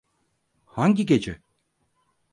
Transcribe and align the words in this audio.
Hangi 0.65 1.05
gece? 1.05 1.39